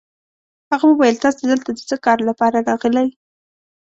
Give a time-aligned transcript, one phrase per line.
[0.71, 3.07] هغه وویل: تاسي دلته د څه کار لپاره راغلئ؟